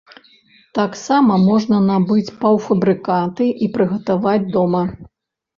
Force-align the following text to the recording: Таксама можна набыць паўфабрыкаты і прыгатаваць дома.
Таксама 0.77 1.33
можна 1.49 1.77
набыць 1.91 2.33
паўфабрыкаты 2.45 3.51
і 3.67 3.71
прыгатаваць 3.77 4.43
дома. 4.57 4.83